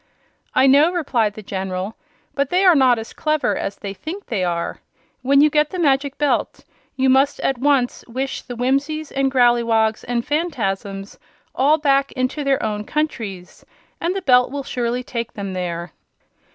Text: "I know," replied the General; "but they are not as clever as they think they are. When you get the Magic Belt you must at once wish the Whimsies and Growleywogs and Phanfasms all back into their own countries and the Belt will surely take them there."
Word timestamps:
"I 0.55 0.65
know," 0.65 0.91
replied 0.91 1.35
the 1.35 1.43
General; 1.43 1.95
"but 2.33 2.49
they 2.49 2.65
are 2.65 2.73
not 2.73 2.97
as 2.97 3.13
clever 3.13 3.55
as 3.55 3.75
they 3.75 3.93
think 3.93 4.25
they 4.25 4.43
are. 4.43 4.81
When 5.21 5.41
you 5.41 5.51
get 5.51 5.69
the 5.69 5.77
Magic 5.77 6.17
Belt 6.17 6.65
you 6.95 7.07
must 7.07 7.39
at 7.41 7.59
once 7.59 8.03
wish 8.07 8.41
the 8.41 8.55
Whimsies 8.55 9.11
and 9.11 9.31
Growleywogs 9.31 10.03
and 10.03 10.25
Phanfasms 10.25 11.19
all 11.53 11.77
back 11.77 12.11
into 12.13 12.43
their 12.43 12.63
own 12.63 12.83
countries 12.83 13.63
and 14.01 14.15
the 14.15 14.23
Belt 14.23 14.49
will 14.49 14.63
surely 14.63 15.03
take 15.03 15.33
them 15.33 15.53
there." 15.53 15.93